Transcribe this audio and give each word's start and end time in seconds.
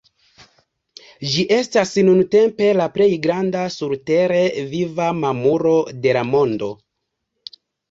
Ĝi 1.33 1.43
estas 1.57 1.91
nuntempe 2.07 2.69
la 2.79 2.87
plej 2.95 3.07
granda 3.27 3.67
surtere 3.77 4.41
viva 4.73 5.13
mamulo 5.21 5.77
de 6.09 6.19
la 6.21 6.27
mondo. 6.35 6.75